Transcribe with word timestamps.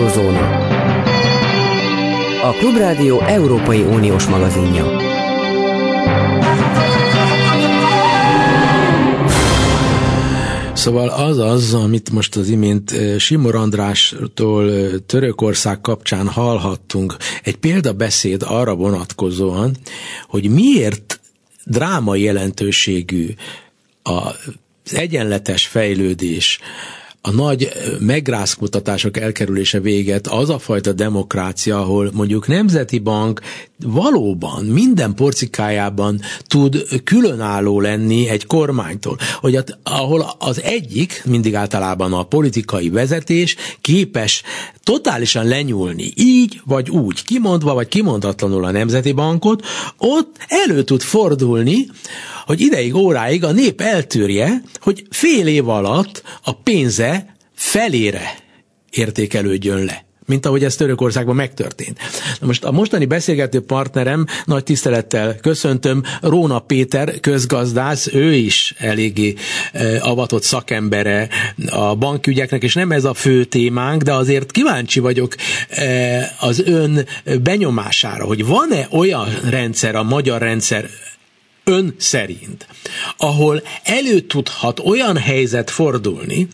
Eurozóna. 0.00 0.66
A 2.42 2.52
Klubrádió 2.52 3.20
Európai 3.20 3.80
Uniós 3.80 4.26
magazinja. 4.26 4.98
Szóval 10.74 11.08
az 11.08 11.38
az, 11.38 11.74
amit 11.74 12.10
most 12.10 12.36
az 12.36 12.48
imént 12.48 12.90
eh, 12.92 13.18
Simor 13.18 13.54
Andrástól 13.54 14.72
eh, 14.72 14.90
Törökország 15.06 15.80
kapcsán 15.80 16.28
hallhattunk, 16.28 17.16
egy 17.42 17.56
példabeszéd 17.56 18.42
arra 18.46 18.74
vonatkozóan, 18.74 19.76
hogy 20.28 20.50
miért 20.50 21.20
drámai 21.64 22.22
jelentőségű 22.22 23.26
az 24.02 24.94
egyenletes 24.94 25.66
fejlődés, 25.66 26.58
a 27.22 27.30
nagy 27.30 27.72
megrázkutatások 27.98 29.16
elkerülése 29.16 29.80
véget 29.80 30.26
az 30.26 30.50
a 30.50 30.58
fajta 30.58 30.92
demokrácia, 30.92 31.80
ahol 31.80 32.10
mondjuk 32.12 32.48
Nemzeti 32.48 32.98
Bank 32.98 33.40
valóban 33.86 34.64
minden 34.64 35.14
porcikájában 35.14 36.20
tud 36.46 36.86
különálló 37.04 37.80
lenni 37.80 38.28
egy 38.28 38.46
kormánytól, 38.46 39.18
hogy 39.40 39.56
at, 39.56 39.78
ahol 39.82 40.34
az 40.38 40.62
egyik, 40.62 41.22
mindig 41.26 41.54
általában 41.54 42.12
a 42.12 42.22
politikai 42.22 42.90
vezetés 42.90 43.56
képes 43.80 44.42
totálisan 44.82 45.46
lenyúlni, 45.46 46.12
így 46.14 46.60
vagy 46.64 46.90
úgy, 46.90 47.24
kimondva 47.24 47.74
vagy 47.74 47.88
kimondatlanul 47.88 48.64
a 48.64 48.70
Nemzeti 48.70 49.12
Bankot, 49.12 49.66
ott 49.98 50.36
elő 50.48 50.82
tud 50.82 51.00
fordulni, 51.00 51.86
hogy 52.46 52.60
ideig, 52.60 52.94
óráig 52.94 53.44
a 53.44 53.52
nép 53.52 53.80
eltűrje, 53.80 54.62
hogy 54.80 55.06
fél 55.10 55.46
év 55.46 55.68
alatt 55.68 56.22
a 56.42 56.52
pénze 56.52 57.36
felére 57.54 58.38
értékelődjön 58.90 59.84
le 59.84 60.08
mint 60.30 60.46
ahogy 60.46 60.64
ez 60.64 60.76
Törökországban 60.76 61.34
megtörtént. 61.34 61.98
Na 62.40 62.46
most 62.46 62.64
a 62.64 62.70
mostani 62.70 63.06
beszélgető 63.06 63.60
partnerem, 63.60 64.26
nagy 64.44 64.64
tisztelettel 64.64 65.36
köszöntöm, 65.36 66.02
Róna 66.20 66.58
Péter, 66.58 67.20
közgazdász, 67.20 68.06
ő 68.12 68.32
is 68.32 68.74
eléggé 68.78 69.34
e, 69.72 69.98
avatott 70.02 70.42
szakembere 70.42 71.28
a 71.70 71.94
bankügyeknek, 71.94 72.62
és 72.62 72.74
nem 72.74 72.92
ez 72.92 73.04
a 73.04 73.14
fő 73.14 73.44
témánk, 73.44 74.02
de 74.02 74.12
azért 74.12 74.50
kíváncsi 74.50 75.00
vagyok 75.00 75.34
e, 75.68 76.36
az 76.40 76.62
ön 76.66 77.06
benyomására, 77.42 78.24
hogy 78.24 78.46
van-e 78.46 78.86
olyan 78.90 79.28
rendszer, 79.48 79.94
a 79.94 80.02
magyar 80.02 80.40
rendszer 80.40 80.88
ön 81.70 81.94
szerint, 81.98 82.66
ahol 83.16 83.62
elő 83.82 84.20
tudhat 84.20 84.80
olyan 84.80 85.16
helyzet 85.16 85.70
fordulni, 85.70 86.48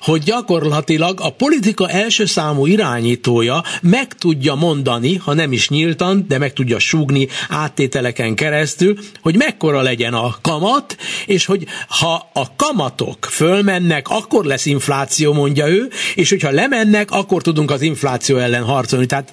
hogy 0.00 0.22
gyakorlatilag 0.22 1.20
a 1.20 1.30
politika 1.30 1.88
első 1.88 2.24
számú 2.24 2.66
irányítója 2.66 3.64
meg 3.82 4.14
tudja 4.14 4.54
mondani, 4.54 5.16
ha 5.16 5.34
nem 5.34 5.52
is 5.52 5.68
nyíltan, 5.68 6.24
de 6.28 6.38
meg 6.38 6.52
tudja 6.52 6.78
súgni 6.78 7.28
áttételeken 7.48 8.34
keresztül, 8.34 8.98
hogy 9.20 9.36
mekkora 9.36 9.80
legyen 9.80 10.14
a 10.14 10.36
kamat, 10.40 10.96
és 11.26 11.44
hogy 11.44 11.66
ha 11.88 12.30
a 12.32 12.56
kamatok 12.56 13.28
fölmennek, 13.30 14.08
akkor 14.08 14.44
lesz 14.44 14.66
infláció, 14.66 15.32
mondja 15.32 15.68
ő, 15.68 15.90
és 16.14 16.28
hogyha 16.28 16.50
lemennek, 16.50 17.10
akkor 17.10 17.42
tudunk 17.42 17.70
az 17.70 17.82
infláció 17.82 18.36
ellen 18.36 18.64
harcolni. 18.64 19.06
Tehát 19.06 19.30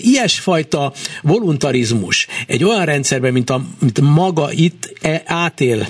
ilyesfajta 0.00 0.92
voluntarizmus 1.22 2.26
egy 2.46 2.64
olyan 2.64 2.84
rendszerben, 2.84 3.32
mint, 3.32 3.50
a, 3.50 3.62
mint 3.78 4.00
maga 4.00 4.50
itt 4.68 4.92
e, 5.02 5.22
átél 5.26 5.86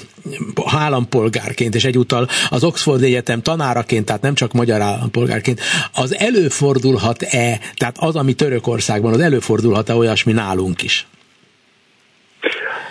állampolgárként, 0.65 1.75
és 1.75 1.85
egyúttal 1.85 2.27
az 2.51 2.65
Oxford 2.65 3.03
Egyetem 3.03 3.43
tanáraként, 3.43 4.05
tehát 4.05 4.23
nem 4.23 4.35
csak 4.35 4.53
magyar 4.53 4.81
állampolgárként, 4.81 5.61
az 5.95 6.17
előfordulhat-e, 6.19 7.59
tehát 7.77 7.97
az, 8.01 8.17
ami 8.17 8.33
Törökországban, 8.33 9.13
az 9.13 9.21
előfordulhat-e 9.21 9.95
olyasmi 9.95 10.33
nálunk 10.33 10.83
is? 10.83 11.07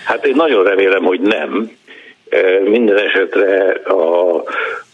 Hát 0.06 0.26
én 0.26 0.36
nagyon 0.36 0.64
remélem, 0.64 1.04
hogy 1.04 1.20
nem. 1.20 1.72
E, 2.30 2.40
minden 2.70 2.98
esetre 2.98 3.72
a 3.84 4.44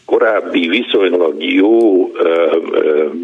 korábbi 0.06 0.68
viszonylag 0.68 1.44
jó 1.44 2.12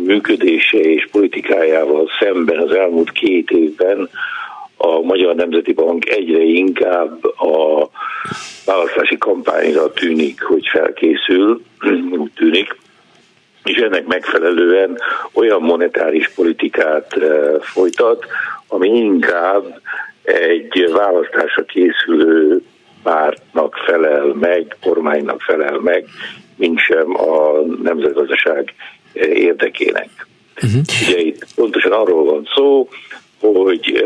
működése 0.05 0.77
és 0.77 1.07
politikájával 1.11 2.09
szemben 2.19 2.57
az 2.57 2.71
elmúlt 2.71 3.11
két 3.11 3.49
évben 3.49 4.09
a 4.81 5.01
Magyar 5.01 5.35
Nemzeti 5.35 5.73
Bank 5.73 6.09
egyre 6.09 6.41
inkább 6.41 7.23
a 7.23 7.89
választási 8.65 9.17
kampányra 9.17 9.93
tűnik, 9.93 10.43
hogy 10.43 10.67
felkészül, 10.67 11.61
úgy 12.21 12.31
tűnik, 12.35 12.77
és 13.63 13.77
ennek 13.77 14.05
megfelelően 14.05 14.97
olyan 15.33 15.61
monetáris 15.61 16.29
politikát 16.29 17.13
eh, 17.13 17.59
folytat, 17.61 18.25
ami 18.67 18.89
inkább 18.89 19.81
egy 20.23 20.89
választásra 20.91 21.63
készülő 21.63 22.61
pártnak 23.03 23.75
felel 23.85 24.25
meg, 24.25 24.77
kormánynak 24.81 25.41
felel 25.41 25.77
meg, 25.77 26.05
mint 26.55 26.79
sem 26.79 27.15
a 27.15 27.59
nemzetgazdaság 27.83 28.73
eh, 29.13 29.29
érdekének. 29.29 30.27
Uh-huh. 30.63 30.81
Ugye 31.07 31.19
itt 31.19 31.45
pontosan 31.55 31.91
arról 31.91 32.23
van 32.23 32.47
szó, 32.55 32.89
hogy 33.39 34.03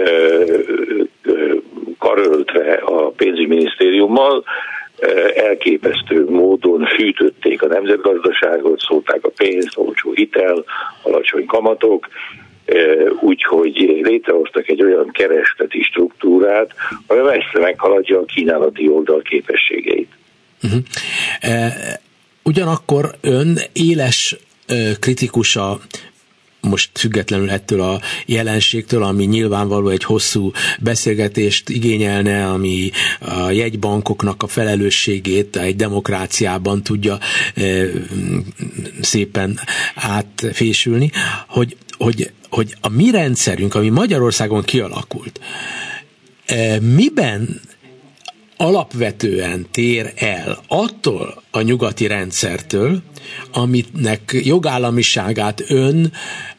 karöltve 1.97 2.73
a 2.73 3.09
pénzügyminisztériummal 3.09 4.43
elképesztő 5.35 6.25
módon 6.29 6.85
fűtötték 6.85 7.61
a 7.61 7.67
nemzetgazdaságot, 7.67 8.79
szólták 8.79 9.25
a 9.25 9.31
pénzt, 9.35 9.77
olcsó 9.77 10.11
hitel, 10.11 10.63
alacsony 11.03 11.45
kamatok, 11.45 12.07
úgyhogy 13.19 13.75
létrehoztak 14.01 14.67
egy 14.69 14.83
olyan 14.83 15.09
keresleti 15.11 15.81
struktúrát, 15.81 16.71
ami 17.07 17.19
messze 17.19 17.59
meghaladja 17.59 18.19
a 18.19 18.25
kínálati 18.25 18.87
oldal 18.87 19.21
képességeit. 19.21 20.11
Uh-huh. 20.63 20.81
Ugyanakkor 22.43 23.05
ön 23.21 23.57
éles 23.73 24.35
kritikusa 24.99 25.79
most 26.69 26.89
függetlenül 26.97 27.49
ettől 27.49 27.81
a 27.81 28.01
jelenségtől, 28.25 29.03
ami 29.03 29.25
nyilvánvaló 29.25 29.89
egy 29.89 30.03
hosszú 30.03 30.51
beszélgetést 30.79 31.69
igényelne, 31.69 32.47
ami 32.49 32.91
a 33.19 33.49
jegybankoknak 33.51 34.43
a 34.43 34.47
felelősségét 34.47 35.55
egy 35.55 35.75
demokráciában 35.75 36.83
tudja 36.83 37.19
e, 37.55 37.85
szépen 39.01 39.59
átfésülni, 39.95 41.11
hogy, 41.47 41.77
hogy, 41.97 42.31
hogy 42.49 42.75
a 42.81 42.89
mi 42.89 43.11
rendszerünk, 43.11 43.75
ami 43.75 43.89
Magyarországon 43.89 44.63
kialakult, 44.63 45.39
e, 46.45 46.79
miben 46.79 47.61
alapvetően 48.57 49.65
tér 49.71 50.13
el 50.15 50.63
attól 50.67 51.43
a 51.51 51.61
nyugati 51.61 52.07
rendszertől, 52.07 53.01
aminek 53.51 54.39
jogállamiságát 54.43 55.63
ön 55.67 56.11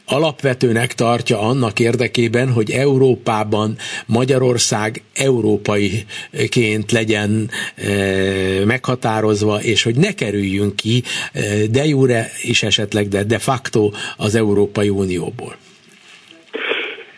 alapvetőnek 0.07 0.93
tartja 0.93 1.39
annak 1.39 1.79
érdekében, 1.79 2.51
hogy 2.51 2.71
Európában 2.71 3.75
Magyarország 4.07 5.01
európaiként 5.15 6.91
legyen 6.91 7.49
e, 7.75 8.65
meghatározva, 8.65 9.57
és 9.61 9.83
hogy 9.83 9.95
ne 9.95 10.13
kerüljünk 10.13 10.75
ki 10.75 11.01
e, 11.33 11.39
de 11.71 11.85
jure 11.85 12.25
is 12.43 12.63
esetleg, 12.63 13.07
de 13.07 13.23
de 13.23 13.37
facto 13.39 13.89
az 14.17 14.35
Európai 14.35 14.89
Unióból. 14.89 15.55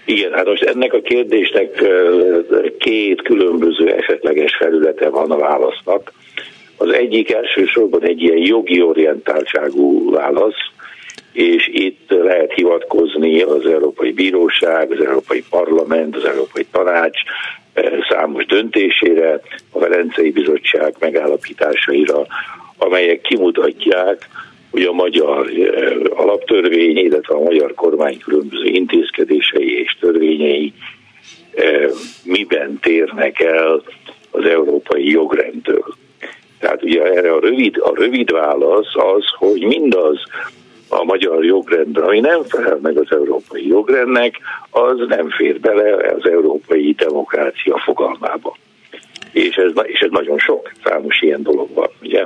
Igen, 0.06 0.32
hát 0.34 0.46
most 0.46 0.64
ennek 0.64 0.94
a 0.94 1.02
kérdésnek 1.02 1.82
e, 1.82 1.88
két 2.78 3.22
különböző 3.22 3.92
esetleges 3.94 4.56
felülete 4.56 5.10
van 5.10 5.32
a 5.32 5.38
válasznak. 5.38 6.12
Az 6.78 6.90
egyik 6.94 7.32
elsősorban 7.32 8.04
egy 8.04 8.22
ilyen 8.22 8.38
jogi 8.38 8.82
orientáltságú 8.82 10.12
válasz, 10.12 10.56
és 11.38 11.70
itt 11.72 12.10
lehet 12.10 12.54
hivatkozni 12.54 13.42
az 13.42 13.66
Európai 13.66 14.12
Bíróság, 14.12 14.92
az 14.92 15.06
Európai 15.06 15.44
Parlament, 15.50 16.16
az 16.16 16.26
Európai 16.26 16.66
Tanács 16.72 17.20
eh, 17.74 17.92
számos 18.10 18.46
döntésére, 18.46 19.42
a 19.72 19.80
Velencei 19.80 20.32
Bizottság 20.32 20.96
megállapításaira, 21.00 22.26
amelyek 22.78 23.22
kimutatják, 23.22 24.28
hogy 24.72 24.84
a 24.84 24.92
magyar 24.92 25.50
eh, 25.50 25.96
alaptörvény, 26.10 26.98
illetve 26.98 27.36
a 27.36 27.44
magyar 27.44 27.74
kormány 27.74 28.18
különböző 28.18 28.66
intézkedései 28.66 29.80
és 29.80 29.98
törvényei 30.00 30.74
eh, 31.54 31.90
miben 32.24 32.80
térnek 32.82 33.40
el 33.40 33.84
az 34.32 34.46
európai 34.46 35.10
jogrendtől. 35.10 35.86
Tehát 36.60 36.84
ugye 36.84 37.04
erre 37.04 37.32
a 37.32 37.40
rövid, 37.40 37.78
a 37.78 37.92
rövid 37.96 38.32
válasz 38.32 38.96
az, 38.96 39.24
hogy 39.38 39.62
mindaz, 39.62 40.24
a 40.90 41.04
magyar 41.04 41.46
jogrendben, 41.46 42.04
ami 42.04 42.20
nem 42.20 42.44
felel 42.44 42.80
meg 42.82 42.98
az 42.98 43.12
európai 43.12 43.68
jogrendnek, 43.68 44.36
az 44.70 45.06
nem 45.08 45.30
fér 45.30 45.60
bele 45.60 46.14
az 46.14 46.30
európai 46.30 46.92
demokrácia 46.92 47.78
fogalmába. 47.78 48.58
És 49.32 49.56
ez, 49.56 49.72
és 49.84 50.00
ez 50.00 50.10
nagyon 50.12 50.38
sok, 50.38 50.72
számos 50.84 51.22
ilyen 51.22 51.44
dolog 51.44 51.74
van, 51.74 51.90
ugye. 52.02 52.26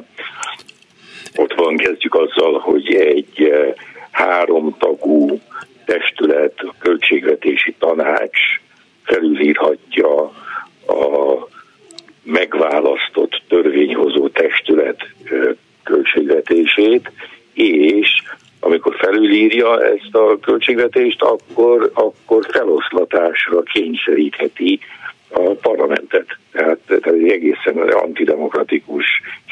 Ott 1.35 1.53
van, 1.53 1.77
kezdjük 1.77 2.15
azzal, 2.15 2.59
hogy 2.59 2.95
egy 2.95 3.41
eh, 3.41 3.73
három 4.11 4.75
tagú 4.79 5.39
testület, 5.85 6.53
a 6.57 6.73
költségvetési 6.79 7.75
tanács 7.79 8.39
felülírhatja 9.03 10.21
a 10.87 11.47
megválasztott 12.23 13.41
törvényhozó 13.47 14.27
testület 14.29 15.07
költségvetését, 15.83 17.11
és 17.53 18.23
amikor 18.63 18.95
felülírja 18.95 19.83
ezt 19.83 20.15
a 20.15 20.39
költségvetést, 20.39 21.21
akkor, 21.21 21.91
akkor 21.93 22.45
feloszlatásra 22.51 23.61
kényszerítheti 23.61 24.79
a 25.29 25.39
parlamentet. 25.39 26.37
Tehát, 26.51 26.77
tehát 26.87 27.05
egy 27.05 27.29
egészen 27.29 27.77
antidemokratikus, 27.77 29.05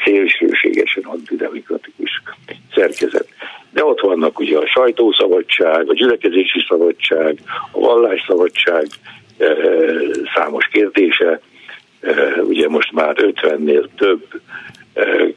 szélsőségesen 0.04 1.02
antidemokratikus 1.02 2.22
szerkezet. 2.74 3.28
De 3.70 3.84
ott 3.84 4.00
vannak 4.00 4.38
ugye 4.38 4.58
a 4.58 4.66
sajtószabadság, 4.66 5.88
a 5.88 5.94
gyülekezési 5.94 6.64
szabadság, 6.68 7.38
a 7.72 7.80
vallásszabadság 7.80 8.86
e, 9.38 9.46
számos 10.34 10.66
kérdése. 10.72 11.40
E, 12.00 12.42
ugye 12.42 12.68
most 12.68 12.92
már 12.92 13.16
50-nél 13.18 13.88
több 13.96 14.40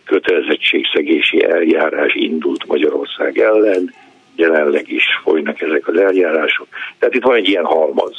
kötelezettségszegési 0.06 1.44
eljárás 1.44 2.14
indult 2.14 2.66
Magyarország 2.66 3.38
ellen, 3.38 3.94
jelenleg 4.36 4.90
is 4.92 5.06
folynak 5.24 5.62
ezek 5.62 5.88
az 5.88 5.98
eljárások. 5.98 6.68
Tehát 7.00 7.16
itt 7.16 7.24
van 7.24 7.36
egy 7.36 7.48
ilyen 7.48 7.66
halmaz. 7.66 8.14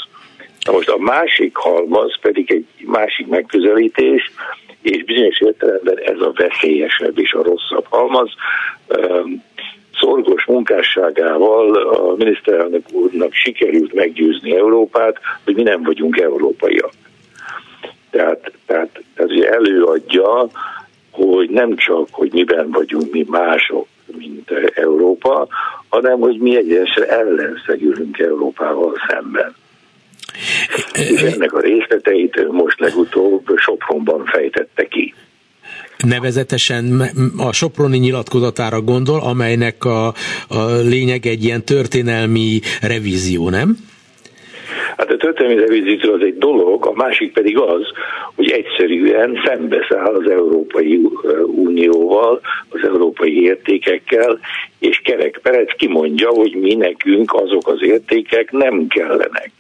Na 0.64 0.73
most 0.73 0.88
a 0.88 0.99
másik 0.99 1.56
halmaz 1.56 2.19
pedig 2.20 2.50
egy 2.52 2.67
másik 2.87 3.26
megközelítés, 3.26 4.31
és 4.82 5.05
bizonyos 5.05 5.41
értelemben 5.41 5.99
ez 5.99 6.20
a 6.20 6.32
veszélyesebb 6.35 7.19
és 7.19 7.32
a 7.32 7.43
rosszabb 7.43 7.87
halmaz. 7.88 8.31
Szorgos 9.93 10.44
munkásságával 10.44 11.75
a 11.75 12.14
miniszterelnök 12.17 12.82
úrnak 12.93 13.32
sikerült 13.32 13.93
meggyőzni 13.93 14.56
Európát, 14.56 15.19
hogy 15.44 15.55
mi 15.55 15.62
nem 15.62 15.82
vagyunk 15.82 16.19
európaiak. 16.19 16.93
Tehát, 18.11 18.52
tehát 18.67 19.02
ez 19.14 19.31
előadja, 19.31 20.49
hogy 21.14 21.50
nem 21.50 21.76
csak, 21.76 22.08
hogy 22.11 22.32
miben 22.32 22.70
vagyunk 22.70 23.12
mi 23.12 23.25
mások, 23.28 23.87
mint 24.16 24.50
Európa, 24.75 25.49
hanem 25.88 26.19
hogy 26.19 26.38
mi 26.38 26.56
egyenesen 26.56 27.05
ellenszegülünk 27.05 28.19
Európával 28.19 28.94
szemben. 29.08 29.55
És 30.93 31.20
ennek 31.20 31.52
a 31.52 31.61
részleteit 31.61 32.49
most 32.50 32.81
legutóbb 32.81 33.46
Sopronban 33.56 34.25
fejtette 34.25 34.87
ki. 34.87 35.14
Nevezetesen 35.99 37.02
a 37.37 37.52
Soproni 37.52 37.99
nyilatkozatára 37.99 38.81
gondol, 38.81 39.20
amelynek 39.20 39.84
a, 39.84 40.06
a 40.49 40.64
lényeg 40.82 41.26
egy 41.26 41.44
ilyen 41.44 41.64
történelmi 41.64 42.60
revízió, 42.81 43.49
nem? 43.49 43.76
Hát 44.96 45.11
a 45.11 45.17
történelmi 45.17 45.61
revízió 45.61 46.12
az 46.12 46.20
egy 46.20 46.38
dolog, 46.38 46.87
a 46.87 46.93
másik 46.93 47.32
pedig 47.32 47.58
az, 47.58 47.82
hogy 48.35 48.50
egyszerűen 48.50 49.41
szembeszáll 49.44 50.14
az 50.14 50.31
Európai 50.31 51.00
Unióval, 51.46 52.41
az 52.69 52.81
európai 52.85 53.43
értékekkel, 53.43 54.38
és 54.79 55.00
Kerek 55.05 55.41
Perec 55.43 55.76
kimondja, 55.76 56.29
hogy 56.29 56.55
mi 56.55 56.75
nekünk 56.75 57.35
azok 57.35 57.69
az 57.69 57.82
értékek 57.82 58.52
nem 58.52 58.87
kellenek 58.87 59.50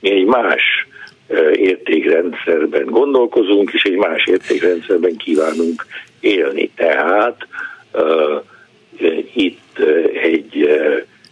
mi 0.00 0.10
egy 0.10 0.24
más 0.24 0.62
értékrendszerben 1.52 2.84
gondolkozunk, 2.84 3.72
és 3.72 3.82
egy 3.82 3.96
más 3.96 4.26
értékrendszerben 4.26 5.16
kívánunk 5.16 5.86
élni. 6.20 6.70
Tehát 6.74 7.46
uh, 7.92 8.44
itt 9.34 9.78
egy 10.22 10.68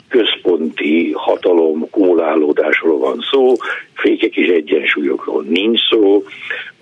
központi 0.09 1.13
hatalom 1.13 1.91
kumulálódásról 1.91 2.99
van 2.99 3.25
szó, 3.31 3.55
fékek 3.95 4.37
és 4.37 4.49
egyensúlyokról 4.49 5.43
nincs 5.43 5.81
szó, 5.91 6.25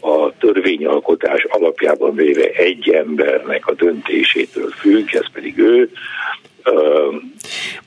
a 0.00 0.32
törvényalkotás 0.38 1.44
alapjában 1.44 2.14
véve 2.14 2.48
egy 2.48 2.90
embernek 2.90 3.66
a 3.66 3.74
döntésétől 3.74 4.70
függ, 4.70 5.14
ez 5.14 5.30
pedig 5.32 5.58
ő, 5.58 5.90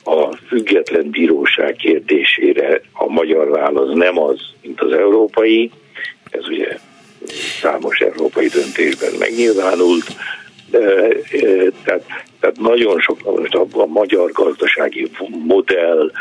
a 0.03 0.35
független 0.47 1.09
bíróság 1.09 1.75
kérdésére 1.75 2.81
a 2.93 3.07
magyar 3.07 3.49
válasz 3.49 3.93
nem 3.93 4.19
az, 4.19 4.39
mint 4.61 4.81
az 4.81 4.91
európai, 4.91 5.71
ez 6.29 6.47
ugye 6.47 6.77
számos 7.61 7.99
európai 7.99 8.47
döntésben 8.47 9.11
megnyilvánult, 9.19 10.05
tehát, 11.83 12.03
tehát 12.39 12.59
nagyon 12.59 12.99
sok, 12.99 13.37
most 13.39 13.53
a, 13.53 13.65
a 13.71 13.85
magyar 13.85 14.31
gazdasági 14.31 15.11
modell 15.45 16.11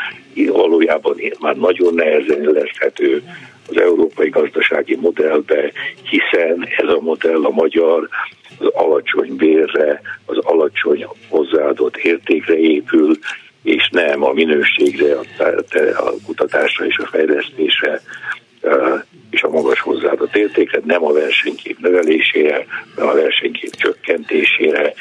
valójában 0.47 1.15
már 1.39 1.55
nagyon 1.55 1.93
nehezen 1.93 2.43
illeszthető 2.43 3.23
az 3.69 3.81
európai 3.81 4.29
gazdasági 4.29 4.95
modellbe, 4.95 5.71
hiszen 6.09 6.67
ez 6.77 6.87
a 6.87 6.99
modell 7.01 7.43
a 7.43 7.49
magyar 7.49 8.09
az 8.59 8.67
alacsony 8.67 9.35
bérre, 9.35 10.01
az 10.25 10.37
alacsony 10.37 11.07
hozzáadott 11.29 11.97
értékre 11.97 12.57
épül, 12.57 13.17
és 13.63 13.89
nem 13.91 14.23
a 14.23 14.33
minőségre, 14.33 15.15
a 15.15 16.13
kutatásra 16.25 16.85
és 16.85 16.97
a 16.97 17.07
fejlesztésre. 17.07 18.01
És 18.61 19.08
a 19.49 19.51
magas 19.51 19.79
hozzáadott 19.79 20.35
értékre, 20.35 20.79
nem 20.83 21.05
a 21.05 21.11
versenykép 21.11 21.79
növelésére, 21.79 22.65
nem 22.95 23.07
a 23.07 23.13
versenykép 23.13 23.75
csökkentésére, 23.75 24.93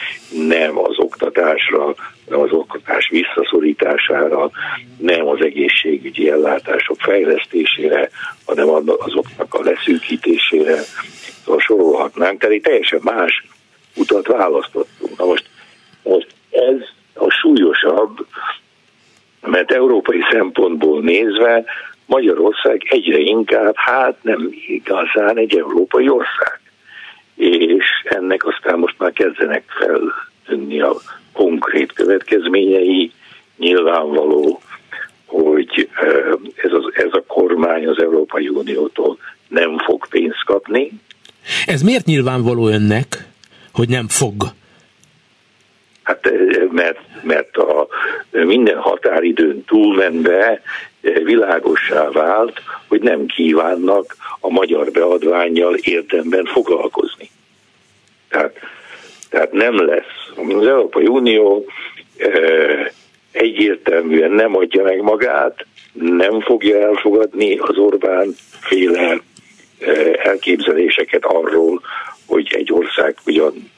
nem 0.49 0.79
az 0.79 0.99
oktatásra, 0.99 1.95
nem 2.29 2.41
az 2.41 2.53
oktatás 2.53 3.09
visszaszorítására, 3.09 4.51
nem 4.99 5.27
az 5.27 5.41
egészségügyi 5.41 6.31
ellátások 6.31 6.97
fejlesztésére, 6.99 8.09
hanem 8.47 8.69
azoknak 8.99 9.55
a 9.55 9.63
leszűkítésére, 9.63 10.77
szóval 11.45 11.61
sorolhatnánk, 11.61 12.41
tehát 12.41 12.55
egy 12.55 12.63
teljesen 12.63 13.01
más 13.03 13.45
utat 13.97 14.27
választottunk. 14.27 15.19
Na 15.19 15.25
most, 15.25 15.45
most 16.03 16.27
ez 16.51 16.81
a 17.15 17.31
súlyosabb, 17.31 18.27
mert 19.41 19.73
európai 19.73 20.21
szempontból 20.31 21.01
nézve 21.01 21.65
Magyarország 22.09 22.83
egyre 22.91 23.19
inkább, 23.19 23.73
hát 23.77 24.17
nem 24.23 24.51
igazán 24.67 25.39
egy 25.39 25.57
európai 25.57 26.09
ország. 26.09 26.61
És 27.35 27.85
ennek 28.05 28.47
aztán 28.47 28.79
most 28.79 28.95
már 28.99 29.13
kezdenek 29.13 29.65
feltűnni 29.69 30.81
a 30.81 30.97
konkrét 31.33 31.93
következményei. 31.93 33.13
Nyilvánvaló, 33.57 34.61
hogy 35.27 35.89
ez, 36.55 36.73
az, 36.73 36.93
ez 36.93 37.13
a 37.13 37.25
kormány 37.27 37.87
az 37.87 38.03
Európai 38.03 38.49
Uniótól 38.49 39.19
nem 39.49 39.79
fog 39.79 40.09
pénzt 40.09 40.45
kapni. 40.45 40.91
Ez 41.67 41.83
miért 41.83 42.05
nyilvánvaló 42.05 42.69
önnek, 42.69 43.07
hogy 43.73 43.89
nem 43.89 44.09
fog? 44.09 44.35
Hát 46.03 46.31
mert, 46.71 46.99
mert 47.23 47.57
a 47.57 47.87
minden 48.31 48.79
határidőn 48.79 49.65
túlmenve 49.65 50.63
világossá 51.01 52.11
vált, 52.11 52.63
hogy 52.89 53.01
nem 53.01 53.27
kívánnak 53.27 54.17
a 54.41 54.51
magyar 54.51 54.91
beadványjal 54.91 55.75
érdemben 55.75 56.45
foglalkozni. 56.45 57.31
Tehát, 58.29 58.57
tehát 59.31 59.53
nem 59.53 59.87
lesz. 59.87 60.31
Az 60.37 60.67
Európai 60.67 61.07
Unió 61.07 61.65
egyértelműen 63.33 64.31
nem 64.31 64.57
adja 64.57 64.83
meg 64.83 65.03
magát, 65.03 65.67
nem 65.93 66.41
fogja 66.41 66.79
elfogadni 66.79 67.59
az 67.59 67.77
Orbán 67.77 68.35
féle 68.61 69.21
elképzeléseket 70.23 71.25
arról, 71.25 71.81
hogy 72.27 72.49
egy 72.55 72.73
ország 72.73 73.17
ugyan 73.27 73.71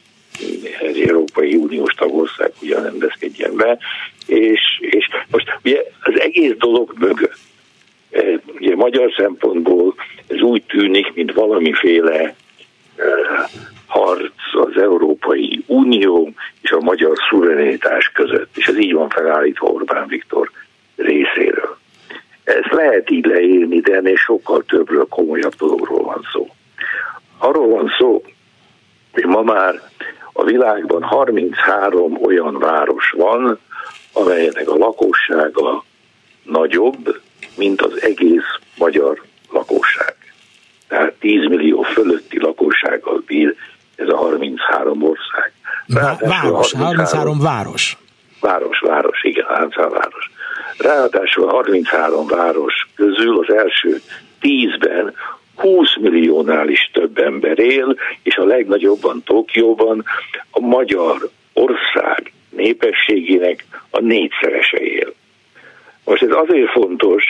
egy 0.81 1.01
Európai 1.01 1.55
Uniós 1.55 1.95
tagország 1.95 2.53
ugyan 2.63 2.83
rendezkedjen 2.83 3.57
be, 3.57 3.79
és 4.27 4.61
most 5.31 5.59
ugye 5.65 5.83
az 6.03 6.21
egész 6.21 6.55
dolog 6.59 6.95
mögött, 6.99 7.39
ugye 8.55 8.77
magyar 8.77 9.13
szempontból 9.17 9.95
ez 10.27 10.41
úgy 10.41 10.63
tűnik, 10.63 11.15
mint 11.15 11.33
valamiféle 11.33 12.35
harc 13.87 14.33
az 14.53 14.83
Európai 14.83 15.65
Unió 15.67 16.33
és 16.63 16.71
a 16.71 16.81
magyar 16.81 17.17
szuverenitás 17.31 18.11
között, 18.15 18.57
és 18.57 18.67
ez 18.67 18.79
így 18.79 18.93
van 18.93 19.09
felállítva 19.09 19.67
Orbán 19.67 20.07
Viktor 20.07 20.51
részéről. 20.97 21.79
Ezt 22.45 22.71
lehet 22.71 23.11
így 23.11 23.27
leírni, 23.27 23.81
de 23.81 23.95
ennél 23.95 24.17
sokkal 24.17 24.63
többről, 24.63 25.07
komolyabb 25.09 25.55
dologról 25.55 26.03
van 26.03 26.27
szó. 26.33 26.49
Arról 27.39 27.69
van 27.69 27.93
szó, 27.99 28.23
hogy 29.13 29.25
ma 29.25 29.43
már 29.43 29.81
a 30.33 30.45
világban 30.45 31.03
33 31.03 32.19
olyan 32.23 32.59
város 32.59 33.11
van, 33.11 33.59
amelynek 34.13 34.69
a 34.69 34.77
lakossága 34.77 35.85
nagyobb, 36.43 37.21
mint 37.57 37.83
az 37.83 38.03
egész 38.03 38.59
magyar 38.79 39.23
lakosság. 39.51 40.17
Tehát 40.89 41.13
10 41.13 41.49
millió 41.49 41.83
fölötti 41.83 42.41
lakossággal 42.41 43.23
bír 43.27 43.55
ez 43.97 44.09
a 44.09 44.17
33 44.17 45.03
ország. 45.03 45.53
város, 45.87 46.73
33, 46.73 46.81
33 46.81 47.39
város. 47.39 47.97
Város, 48.41 48.81
város, 48.81 49.23
igen, 49.23 49.45
33 49.45 49.93
város. 49.93 50.31
Ráadásul 50.79 51.49
33 51.49 52.27
város 52.27 52.89
közül 52.95 53.39
az 53.39 53.55
első 53.55 54.01
10-ben 54.41 55.15
20 55.57 55.97
milliónál 56.01 56.69
is 56.69 56.91
több 56.93 57.19
ember 57.19 57.59
él, 57.59 57.97
és 58.23 58.37
a 58.37 58.45
legnagyobban 58.45 59.23
Tokióban 59.25 60.05
a 60.51 60.61
magyar 60.61 61.31
ország 61.53 62.20
népességének 62.61 63.65
a 63.91 64.01
négyszerese 64.01 64.79
él. 64.79 65.15
Most 66.05 66.23
ez 66.23 66.31
azért 66.33 66.71
fontos, 66.71 67.25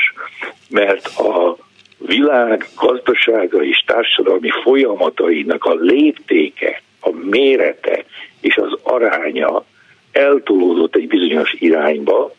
mert 0.69 1.07
a 1.07 1.57
világ 1.99 2.69
gazdasága 2.77 3.65
és 3.65 3.83
társadalmi 3.87 4.51
folyamatainak 4.63 5.65
a 5.65 5.75
léptéke, 5.75 6.83
a 7.01 7.11
mérete 7.11 8.05
és 8.41 8.57
az 8.57 8.79
aránya 8.83 9.65
eltolódott 10.13 10.97
egy 10.97 11.09
bizonyos 11.09 11.53
irányba, 11.59 12.35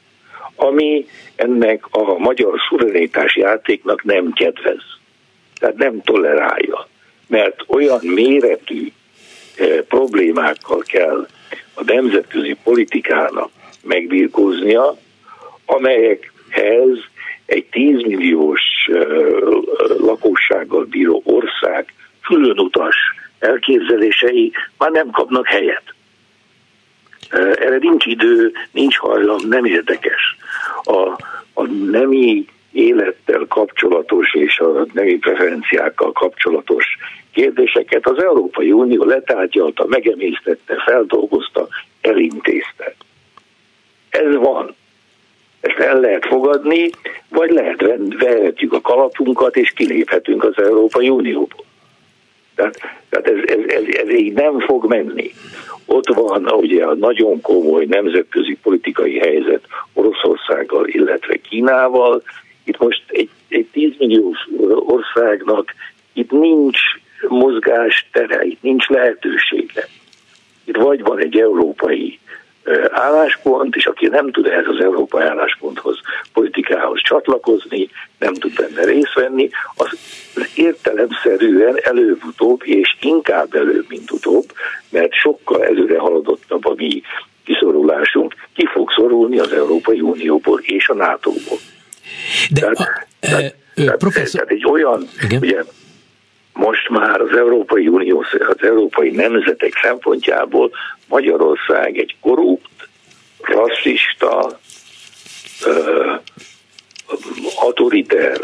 ami 0.55 1.05
ennek 1.35 1.85
a 1.91 2.17
magyar 2.17 2.59
szuverenitás 2.69 3.35
játéknak 3.35 4.03
nem 4.03 4.33
kedvez. 4.33 4.83
Tehát 5.59 5.75
nem 5.75 6.01
tolerálja. 6.01 6.87
Mert 7.27 7.63
olyan 7.67 7.99
méretű 8.03 8.91
eh, 9.57 9.67
problémákkal 9.87 10.83
kell 10.85 11.27
a 11.73 11.83
nemzetközi 11.85 12.57
politikának 12.63 13.49
megbírkóznia, 13.83 14.97
amelyekhez 15.65 16.97
egy 17.45 17.65
10 17.65 18.01
milliós 18.01 18.61
lakossággal 19.97 20.83
bíró 20.83 21.21
ország 21.25 21.93
külön 22.23 22.59
utas 22.59 22.95
elképzelései 23.39 24.51
már 24.77 24.91
nem 24.91 25.09
kapnak 25.09 25.47
helyet. 25.47 25.83
Erre 27.31 27.77
nincs 27.77 28.05
idő, 28.05 28.51
nincs 28.71 28.97
hajlam, 28.97 29.47
nem 29.47 29.65
érdekes. 29.65 30.37
A, 30.83 31.09
a 31.53 31.65
nemi 31.91 32.45
élettel 32.71 33.45
kapcsolatos 33.49 34.33
és 34.33 34.59
a 34.59 34.85
nemi 34.93 35.17
preferenciákkal 35.17 36.11
kapcsolatos 36.11 36.85
kérdéseket 37.33 38.07
az 38.07 38.23
Európai 38.23 38.71
Unió 38.71 39.03
letárgyalta, 39.03 39.85
megemésztette, 39.87 40.75
feldolgozta, 40.85 41.67
elintézte. 42.01 42.95
Ez 44.09 44.35
van. 44.35 44.75
Ezt 45.61 45.79
el 45.79 45.99
lehet 45.99 46.25
fogadni, 46.25 46.89
vagy 47.29 47.51
lehet 47.51 47.83
vehetjük 48.19 48.73
a 48.73 48.81
kalapunkat, 48.81 49.55
és 49.55 49.71
kiléphetünk 49.71 50.43
az 50.43 50.57
Európai 50.57 51.09
Unióból. 51.09 51.65
Tehát, 52.55 52.77
tehát 53.09 53.27
ez, 53.27 53.37
ez, 53.45 53.59
ez, 53.67 53.95
ez 53.95 54.09
így 54.09 54.33
nem 54.33 54.59
fog 54.59 54.85
menni. 54.85 55.31
Ott 55.85 56.07
van 56.13 56.47
ugye 56.51 56.83
a 56.85 56.95
nagyon 56.95 57.41
komoly 57.41 57.85
nemzetközi 57.85 58.57
politikai 58.63 59.17
helyzet 59.17 59.63
Oroszországgal, 59.93 60.87
illetve 60.87 61.35
Kínával. 61.35 62.23
Itt 62.71 62.77
most 62.77 63.03
egy, 63.07 63.29
egy 63.47 63.67
10 63.71 63.91
milliós 63.97 64.47
országnak 64.85 65.73
itt 66.13 66.31
nincs 66.31 66.79
mozgás 67.27 68.07
tere, 68.11 68.43
itt 68.43 68.61
nincs 68.61 68.87
lehetősége. 68.87 69.87
Itt 70.63 70.75
vagy 70.75 71.01
van 71.01 71.19
egy 71.19 71.39
európai 71.39 72.19
álláspont, 72.91 73.75
és 73.75 73.85
aki 73.85 74.07
nem 74.07 74.31
tud 74.31 74.45
ehhez 74.45 74.67
az 74.67 74.83
európai 74.83 75.23
állásponthoz, 75.23 75.99
politikához 76.33 77.01
csatlakozni, 77.01 77.89
nem 78.19 78.33
tud 78.33 78.53
benne 78.55 78.83
részt 78.83 79.13
venni, 79.13 79.49
az 79.75 79.97
értelemszerűen 80.55 81.77
előbb-utóbb, 81.83 82.61
és 82.63 82.97
inkább 83.01 83.53
előbb, 83.53 83.85
mint 83.87 84.11
utóbb, 84.11 84.45
mert 84.89 85.13
sokkal 85.13 85.63
előre 85.63 85.99
haladottabb 85.99 86.65
a 86.65 86.73
mi 86.75 87.01
kiszorulásunk, 87.45 88.33
ki 88.55 88.65
fog 88.65 88.91
szorulni 88.91 89.39
az 89.39 89.51
Európai 89.51 90.01
Unióból 90.01 90.59
és 90.59 90.89
a 90.89 90.93
NATO-ból. 90.93 91.57
De 92.49 92.59
tehát, 92.59 92.77
a, 92.77 93.05
tehát, 93.19 93.41
e, 93.41 93.53
tehát, 93.73 93.97
professzor... 93.97 94.41
tehát 94.41 94.49
egy 94.49 94.65
olyan, 94.65 95.07
Igen. 95.23 95.39
ugye 95.41 95.63
most 96.53 96.89
már 96.89 97.21
az 97.21 97.37
Európai 97.37 97.87
Unió, 97.87 98.25
az 98.49 98.57
európai 98.67 99.11
nemzetek 99.11 99.79
szempontjából 99.81 100.71
Magyarország 101.07 101.97
egy 101.97 102.15
korrupt, 102.19 102.69
rasszista, 103.41 104.59
autoriter 107.55 108.37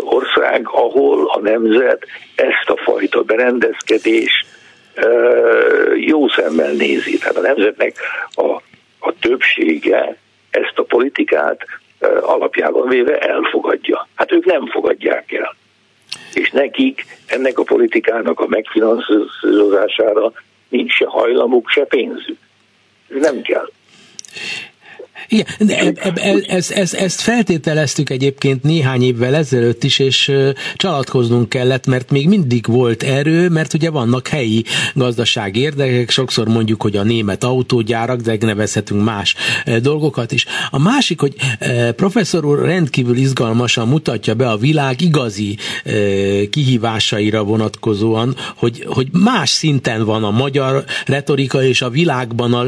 ország, 0.00 0.68
ahol 0.68 1.30
a 1.30 1.40
nemzet 1.40 2.06
ezt 2.34 2.68
a 2.68 2.76
fajta 2.76 3.22
berendezkedést 3.22 4.46
jó 5.96 6.28
szemmel 6.28 6.72
nézi. 6.72 7.18
Tehát 7.18 7.36
a 7.36 7.40
nemzetnek 7.40 7.96
a, 8.30 8.46
a 8.98 9.14
többsége 9.20 10.16
ezt 10.50 10.78
a 10.78 10.82
politikát 10.82 11.66
alapjában 12.20 12.88
véve 12.88 13.18
elfogadja. 13.18 14.08
Hát 14.14 14.32
ők 14.32 14.44
nem 14.44 14.66
fogadják 14.66 15.32
el 15.32 15.58
és 16.34 16.50
nekik 16.50 17.06
ennek 17.26 17.58
a 17.58 17.62
politikának 17.62 18.40
a 18.40 18.46
megfinanszírozására 18.46 20.32
nincs 20.68 20.92
se 20.92 21.06
hajlamuk, 21.06 21.68
se 21.68 21.84
pénzük. 21.84 22.38
Nem 23.08 23.42
kell. 23.42 23.70
Igen, 25.32 25.46
de 25.58 25.78
e, 25.78 25.92
e, 25.96 26.12
e, 26.14 26.42
ezt, 26.46 26.70
ezt, 26.70 26.94
ezt 26.94 27.20
feltételeztük 27.20 28.10
egyébként 28.10 28.62
néhány 28.62 29.02
évvel 29.02 29.34
ezelőtt 29.34 29.84
is, 29.84 29.98
és 29.98 30.32
csalatkoznunk 30.74 31.48
kellett, 31.48 31.86
mert 31.86 32.10
még 32.10 32.28
mindig 32.28 32.66
volt 32.66 33.02
erő, 33.02 33.48
mert 33.48 33.74
ugye 33.74 33.90
vannak 33.90 34.28
helyi 34.28 34.64
gazdasági 34.94 35.60
érdekek, 35.60 36.10
sokszor 36.10 36.48
mondjuk, 36.48 36.82
hogy 36.82 36.96
a 36.96 37.02
német 37.02 37.44
autógyárak, 37.44 38.20
de 38.20 38.36
nevezhetünk 38.40 39.04
más 39.04 39.34
dolgokat 39.82 40.32
is. 40.32 40.46
A 40.70 40.78
másik, 40.78 41.20
hogy 41.20 41.34
professzor 41.96 42.44
úr 42.44 42.64
rendkívül 42.64 43.16
izgalmasan 43.16 43.88
mutatja 43.88 44.34
be 44.34 44.48
a 44.48 44.56
világ 44.56 45.00
igazi 45.00 45.56
kihívásaira 46.50 47.42
vonatkozóan, 47.42 48.36
hogy, 48.56 48.84
hogy 48.86 49.08
más 49.12 49.50
szinten 49.50 50.04
van 50.04 50.24
a 50.24 50.30
magyar 50.30 50.84
retorika 51.06 51.62
és 51.64 51.82
a 51.82 51.90
világban 51.90 52.54
a 52.54 52.64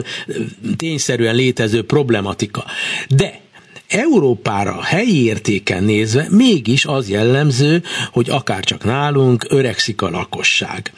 tényszerűen 0.77 1.35
létező 1.35 1.83
problematika 1.83 2.52
politika. 2.53 2.65
De 3.09 3.41
Európára 3.89 4.83
helyi 4.83 5.25
értéken 5.25 5.85
nézve 5.85 6.27
mégis 6.31 6.85
az 6.85 7.09
jellemző, 7.09 7.83
hogy 8.13 8.31
akárcsak 8.31 8.85
nálunk 8.85 9.45
öregszik 9.49 10.03
a 10.03 10.11
lakosság. 10.11 10.93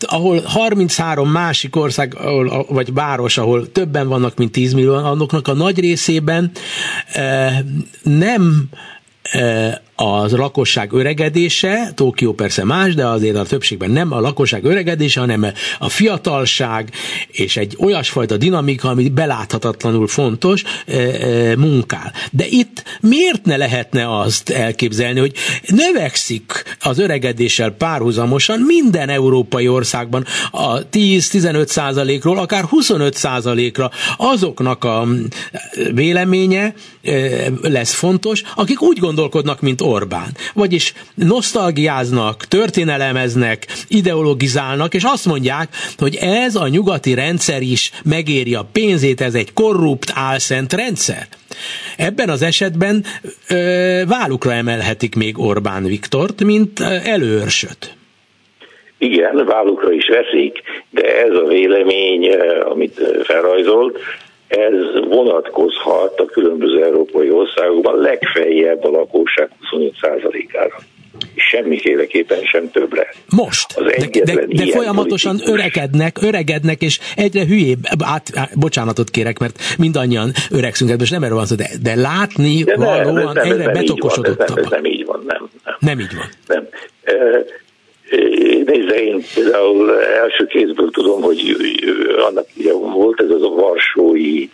Ahol 0.00 0.40
33 0.40 1.30
másik 1.30 1.76
ország, 1.76 2.16
vagy 2.68 2.92
város, 2.92 3.38
ahol 3.38 3.72
többen 3.72 4.08
vannak, 4.08 4.36
mint 4.36 4.52
10 4.52 4.72
millió, 4.72 4.94
annoknak 4.94 5.48
a 5.48 5.52
nagy 5.54 5.78
részében 5.80 6.50
eh, 7.12 7.58
nem 8.02 8.68
eh, 9.98 10.06
a 10.06 10.28
lakosság 10.30 10.92
öregedése, 10.92 11.92
Tokió 11.94 12.32
persze 12.32 12.64
más, 12.64 12.94
de 12.94 13.06
azért 13.06 13.36
a 13.36 13.44
többségben 13.44 13.90
nem 13.90 14.12
a 14.12 14.20
lakosság 14.20 14.64
öregedése, 14.64 15.20
hanem 15.20 15.46
a 15.78 15.88
fiatalság 15.88 16.90
és 17.30 17.56
egy 17.56 17.76
olyasfajta 17.80 18.36
dinamika, 18.36 18.88
ami 18.88 19.08
beláthatatlanul 19.08 20.06
fontos, 20.06 20.62
e, 20.86 20.96
e, 20.96 21.56
munkál. 21.56 22.12
De 22.30 22.46
itt 22.48 22.82
miért 23.00 23.44
ne 23.44 23.56
lehetne 23.56 24.18
azt 24.18 24.50
elképzelni, 24.50 25.20
hogy 25.20 25.32
növekszik 25.66 26.76
az 26.80 26.98
öregedéssel 26.98 27.70
párhuzamosan 27.70 28.60
minden 28.60 29.08
európai 29.08 29.68
országban 29.68 30.24
a 30.50 30.88
10-15 30.88 31.66
százalékról, 31.66 32.38
akár 32.38 32.64
25 32.64 33.14
százalékra 33.14 33.90
azoknak 34.16 34.84
a 34.84 35.06
véleménye 35.94 36.74
e, 37.02 37.14
lesz 37.62 37.92
fontos, 37.94 38.42
akik 38.54 38.82
úgy 38.82 38.98
gondolkodnak, 38.98 39.60
mint 39.60 39.80
Orbán. 39.88 40.30
Vagyis 40.54 40.92
nosztalgiáznak, 41.14 42.44
történelemeznek, 42.44 43.66
ideologizálnak, 43.88 44.94
és 44.94 45.02
azt 45.02 45.26
mondják, 45.26 45.68
hogy 45.98 46.16
ez 46.20 46.54
a 46.54 46.68
nyugati 46.68 47.14
rendszer 47.14 47.62
is 47.62 47.90
megéri 48.04 48.54
a 48.54 48.68
pénzét, 48.72 49.20
ez 49.20 49.34
egy 49.34 49.52
korrupt, 49.52 50.12
álszent 50.14 50.72
rendszer. 50.72 51.26
Ebben 51.96 52.28
az 52.28 52.42
esetben 52.42 53.04
ö, 53.48 54.02
válukra 54.08 54.52
emelhetik 54.52 55.14
még 55.14 55.38
Orbán 55.38 55.84
Viktort, 55.84 56.44
mint 56.44 56.80
előörsöt. 57.04 57.96
Igen, 58.98 59.46
vállukra 59.46 59.92
is 59.92 60.08
veszik, 60.08 60.62
de 60.90 61.22
ez 61.24 61.34
a 61.34 61.46
vélemény, 61.46 62.30
amit 62.62 63.00
felrajzolt, 63.22 63.98
ez 64.48 65.04
vonatkozhat 65.08 66.20
a 66.20 66.24
különböző 66.24 66.84
európai 66.84 67.30
országokban 67.30 68.00
legfeljebb 68.00 68.84
a 68.84 68.90
lakosság 68.90 69.50
25%-ára 69.72 70.76
és 71.34 71.44
semmiféleképpen 71.44 72.38
sem 72.44 72.70
többre. 72.70 73.08
Most, 73.36 73.76
az 73.76 73.84
de, 73.84 74.22
de, 74.24 74.46
de 74.46 74.66
folyamatosan 74.66 75.36
politikus. 75.36 75.60
öregednek, 75.60 76.22
öregednek, 76.22 76.82
és 76.82 76.98
egyre 77.16 77.46
hülyébb, 77.46 77.78
át, 78.04 78.30
át, 78.34 78.58
bocsánatot 78.58 79.10
kérek, 79.10 79.38
mert 79.38 79.58
mindannyian 79.78 80.32
öregszünk, 80.50 80.98
most 80.98 81.10
nem 81.10 81.22
erről 81.22 81.36
van 81.36 81.46
szó, 81.46 81.54
de, 81.54 81.70
de 81.82 81.94
látni 81.94 82.62
de 82.62 82.76
valóan 82.76 83.32
nem, 83.34 83.50
egyre 83.50 83.72
betokosodottabb. 83.72 84.58
Ez, 84.58 84.64
ez 84.64 84.70
nem 84.70 84.84
így 84.84 85.04
van, 85.04 85.24
nem. 85.26 85.48
Nem, 85.64 85.76
nem 85.78 86.00
így 86.00 86.14
van. 86.16 86.26
Nem. 86.46 86.68
Nézze, 88.64 89.02
én 89.02 89.24
például 89.34 90.00
első 90.00 90.46
kézből 90.46 90.90
tudom, 90.90 91.22
hogy 91.22 91.56
annak 92.18 92.46
ugye 92.56 92.72
volt 92.72 93.20
ez 93.20 93.30
az 93.30 93.42
a 93.42 93.48
varsói 93.48 94.48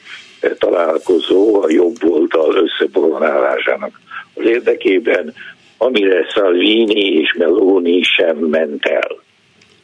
találkozó 0.58 1.62
a 1.62 1.70
jobb 1.70 1.96
oldal 2.04 2.56
összeboronálásának 2.56 4.00
az 4.34 4.44
érdekében, 4.46 5.34
amire 5.76 6.26
Salvini 6.28 7.20
és 7.20 7.34
Meloni 7.38 8.02
sem 8.02 8.37
ment 8.37 8.87
el. 8.87 9.23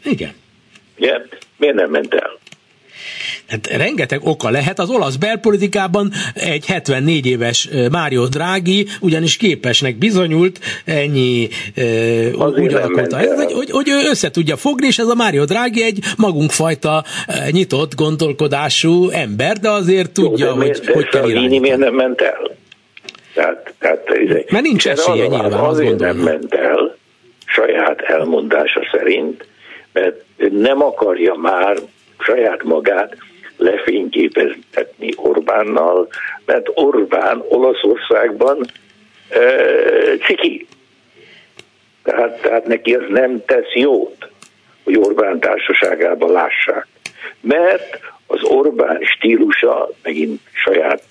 Igen. 0.05 0.33
Ugye? 0.99 1.19
Miért 1.57 1.75
nem 1.75 1.91
ment 1.91 2.15
el? 2.15 2.39
Hát 3.51 3.67
rengeteg 3.67 4.21
oka 4.25 4.51
lehet. 4.51 4.79
Az 4.79 4.91
olasz 4.91 5.17
belpolitikában 5.17 6.11
egy 6.35 6.67
74 6.67 7.27
éves 7.27 7.69
Mário 7.91 8.27
Draghi 8.27 8.87
ugyanis 9.01 9.37
képesnek 9.37 9.99
bizonyult 9.99 10.59
ennyi 10.85 11.49
uh, 11.77 12.59
úgy 12.59 12.75
alakult 12.75 13.13
hogy, 13.15 13.53
hogy, 13.53 13.71
hogy 13.71 13.89
ő 13.89 14.01
össze 14.11 14.31
tudja 14.31 14.57
fogni, 14.57 14.87
és 14.87 14.99
ez 14.99 15.07
a 15.07 15.15
Mário 15.15 15.45
Draghi 15.45 15.83
egy 15.83 15.99
magunkfajta 16.17 17.05
nyitott 17.51 17.95
gondolkodású 17.95 19.09
ember, 19.09 19.57
de 19.57 19.71
azért 19.71 20.13
tudja, 20.13 20.47
Jó, 20.47 20.53
de 20.55 20.65
hogy, 20.65 20.81
de 20.85 20.93
hogy 20.93 21.09
kell 21.09 21.29
irányítani. 21.29 21.59
miért 21.59 21.79
nem 21.79 21.95
ment 21.95 22.21
el? 22.21 22.51
Tehát, 23.35 23.75
tehát, 23.79 24.03
Mert 24.51 24.65
nincs 24.65 24.89
esélye 24.89 25.27
nyilván, 25.27 25.53
azért 25.53 25.99
nem 25.99 26.17
ment 26.17 26.55
el, 26.55 26.97
saját 27.47 28.01
elmondása 28.01 28.81
szerint, 28.93 29.47
mert 29.93 30.25
nem 30.51 30.83
akarja 30.83 31.35
már 31.35 31.77
saját 32.19 32.63
magát 32.63 33.17
lefényképeztetni 33.61 35.09
Orbánnal, 35.17 36.09
mert 36.45 36.69
Orbán 36.75 37.43
Olaszországban 37.49 38.67
e, 39.29 39.41
ciki. 40.27 40.67
Tehát, 42.03 42.41
tehát 42.41 42.67
neki 42.67 42.95
ez 42.95 43.03
nem 43.09 43.45
tesz 43.45 43.75
jót, 43.75 44.31
hogy 44.85 44.97
Orbán 44.99 45.41
társaságában 45.41 46.33
lássák. 46.33 46.87
Mert 47.41 48.01
az 48.27 48.43
Orbán 48.43 48.99
stílusa, 49.03 49.91
megint 50.03 50.41
saját 50.53 51.03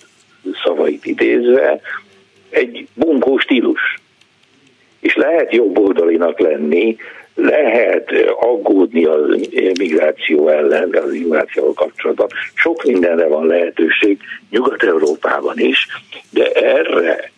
szavait 0.64 1.06
idézve, 1.06 1.80
egy 2.50 2.88
bunkó 2.94 3.38
stílus. 3.38 3.98
És 5.00 5.14
lehet 5.14 5.52
jobboldalinak 5.52 6.38
lenni, 6.38 6.96
lehet 7.42 8.12
aggódni 8.40 9.04
a 9.04 9.16
migráció 9.78 10.48
ellen, 10.48 10.94
az 10.94 11.12
immigrációval 11.12 11.72
kapcsolatban. 11.72 12.28
Sok 12.54 12.84
mindenre 12.84 13.26
van 13.26 13.46
lehetőség 13.46 14.18
Nyugat-Európában 14.50 15.58
is, 15.58 15.86
de 16.30 16.50
erre 16.52 17.30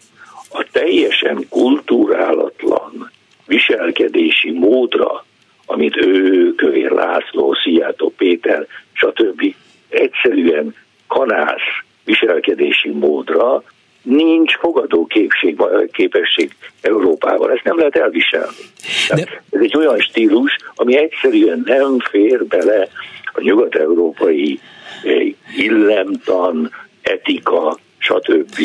a 0.51 0.67
teljesen 0.73 1.47
kultúrálatlan 1.49 3.11
viselkedési 3.47 4.51
módra, 4.51 5.25
amit 5.67 5.97
ő, 5.97 6.55
Kövér 6.55 6.91
László, 6.91 7.55
Szijjátó 7.55 8.13
Péter, 8.17 8.67
stb. 8.93 9.55
egyszerűen 9.89 10.75
kanász 11.07 11.83
viselkedési 12.05 12.91
módra 12.91 13.63
nincs 14.03 14.57
fogadó 14.57 15.07
képség, 15.07 15.57
képesség 15.93 16.55
Európában. 16.81 17.51
Ezt 17.51 17.65
nem 17.65 17.77
lehet 17.77 17.97
elviselni. 17.97 18.65
De... 19.09 19.43
Ez 19.51 19.61
egy 19.61 19.77
olyan 19.77 19.99
stílus, 19.99 20.57
ami 20.75 20.97
egyszerűen 20.97 21.63
nem 21.65 21.99
fér 21.99 22.45
bele 22.45 22.89
a 23.33 23.41
nyugat-európai 23.41 24.61
eh, 25.03 25.35
illemtan, 25.57 26.71
etika, 27.03 27.79
stb. 27.99 28.59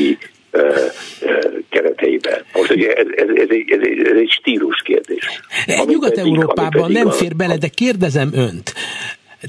Eh, 0.52 0.62
eh, 1.22 1.40
kereteiben. 1.70 2.44
Most 2.54 2.72
ugye 2.72 2.94
ez, 2.94 3.06
ez, 3.16 3.28
ez, 3.36 3.48
egy, 3.50 3.72
ez, 3.72 3.80
egy, 3.82 4.08
ez 4.08 4.18
egy 4.18 4.30
stílus 4.30 4.82
kérdés. 4.82 5.42
Nyugat-Európában 5.86 6.92
nem 6.92 7.10
fér 7.10 7.36
bele, 7.36 7.58
de 7.58 7.68
kérdezem 7.68 8.30
önt, 8.34 8.74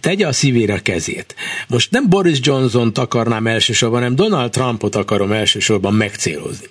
tegye 0.00 0.26
a 0.26 0.32
szívére 0.32 0.72
a 0.72 0.82
kezét. 0.82 1.34
Most 1.68 1.90
nem 1.90 2.04
Boris 2.08 2.38
Johnson-t 2.42 2.98
akarnám 2.98 3.46
elsősorban, 3.46 3.98
hanem 3.98 4.14
Donald 4.14 4.50
Trumpot 4.50 4.94
akarom 4.94 5.32
elsősorban 5.32 5.94
megcélozni. 5.94 6.66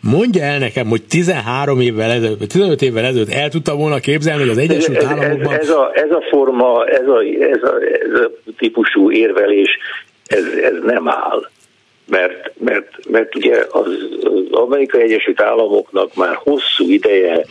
Mondja 0.00 0.42
el 0.42 0.58
nekem, 0.58 0.86
hogy 0.86 1.02
13 1.02 1.80
évvel 1.80 2.10
ezelőtt, 2.10 2.48
15 2.48 2.82
évvel 2.82 3.04
ezelőtt 3.04 3.32
el 3.32 3.48
tudta 3.48 3.74
volna 3.74 3.98
képzelni, 3.98 4.40
hogy 4.40 4.50
az 4.50 4.58
Egyesült 4.58 4.96
ez, 4.96 5.04
Államokban... 5.04 5.52
Ez, 5.52 5.60
ez, 5.60 5.70
a, 5.70 5.90
ez 5.94 6.10
a 6.10 6.22
forma, 6.30 6.86
ez 6.86 7.06
a, 7.06 7.22
ez, 7.22 7.62
a, 7.62 7.74
ez 8.02 8.20
a 8.20 8.30
típusú 8.58 9.10
érvelés, 9.10 9.78
ez, 10.26 10.44
ez 10.62 10.74
nem 10.84 11.08
áll. 11.08 11.50
Mert, 12.06 12.52
mert, 12.58 13.08
mert 13.10 13.34
ugye 13.36 13.64
az, 13.70 13.86
az 14.22 14.50
Amerikai 14.50 15.02
Egyesült 15.02 15.40
Államoknak 15.40 16.14
már 16.14 16.34
hosszú 16.34 16.90
ideje 16.90 17.44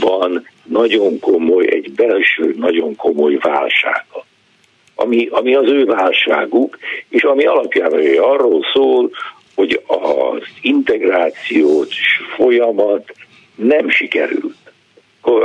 van 0.00 0.48
nagyon 0.64 1.18
komoly, 1.18 1.66
egy 1.70 1.92
belső 1.92 2.54
nagyon 2.58 2.96
komoly 2.96 3.38
válsága 3.40 4.23
ami, 4.94 5.28
ami 5.30 5.54
az 5.54 5.68
ő 5.68 5.84
válságuk, 5.84 6.78
és 7.08 7.22
ami 7.22 7.44
alapján 7.44 7.92
ő 7.92 8.22
arról 8.22 8.64
szól, 8.72 9.10
hogy 9.54 9.82
az 9.86 10.42
integrációs 10.60 12.20
folyamat 12.36 13.12
nem 13.54 13.88
sikerült. 13.88 14.56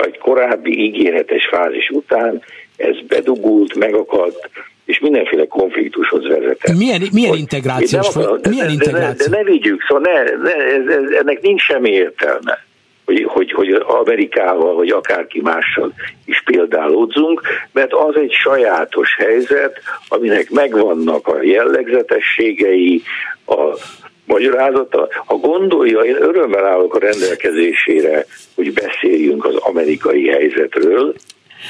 Egy 0.03 0.17
korábbi 0.17 0.83
ígéretes 0.83 1.45
fázis 1.45 1.89
után 1.89 2.41
ez 2.75 2.95
bedugult, 3.07 3.75
megakadt, 3.75 4.49
és 4.85 4.99
mindenféle 4.99 5.47
konfliktushoz 5.47 6.27
vezetett. 6.27 6.77
Milyen, 6.77 7.01
milyen 7.13 7.35
integrációs 7.35 8.07
folyamat? 8.07 8.49
milyen 8.49 8.69
integráció? 8.69 9.25
De, 9.25 9.29
de, 9.29 9.29
de 9.29 9.37
ne 9.37 9.43
vigyük, 9.43 9.81
szóval 9.87 10.13
ne, 10.13 10.23
ne, 10.23 10.55
ez, 10.55 10.87
ez, 10.87 11.11
ennek 11.11 11.41
nincs 11.41 11.61
semmi 11.61 11.89
értelme 11.89 12.67
hogy, 13.09 13.23
hogy, 13.23 13.51
hogy 13.51 13.83
Amerikával, 13.87 14.75
vagy 14.75 14.89
akárki 14.89 15.41
mással 15.41 15.93
is 16.25 16.41
példálódzunk, 16.45 17.41
mert 17.71 17.93
az 17.93 18.15
egy 18.15 18.31
sajátos 18.31 19.15
helyzet, 19.15 19.79
aminek 20.07 20.49
megvannak 20.49 21.27
a 21.27 21.43
jellegzetességei, 21.43 23.01
a 23.45 23.77
magyarázata. 24.25 25.07
Ha 25.25 25.35
gondolja, 25.35 25.99
én 25.99 26.15
örömmel 26.19 26.65
állok 26.65 26.95
a 26.95 26.99
rendelkezésére, 26.99 28.25
hogy 28.55 28.73
beszéljünk 28.73 29.45
az 29.45 29.55
amerikai 29.55 30.27
helyzetről, 30.27 31.13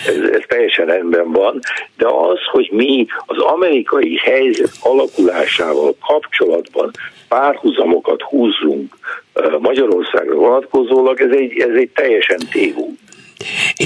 ez, 0.06 0.30
ez 0.32 0.42
teljesen 0.48 0.86
rendben 0.86 1.32
van, 1.32 1.60
de 1.98 2.08
az, 2.08 2.40
hogy 2.52 2.70
mi 2.72 3.06
az 3.26 3.38
amerikai 3.38 4.18
helyzet 4.18 4.72
alakulásával 4.82 5.96
kapcsolatban 6.08 6.92
párhuzamokat 7.28 8.22
húzzunk 8.22 8.98
Magyarországra 9.60 10.36
vonatkozólag, 10.36 11.22
ez 11.22 11.32
egy, 11.32 11.60
ez 11.60 11.76
egy 11.76 11.90
teljesen 11.90 12.40
tévú. 12.52 12.96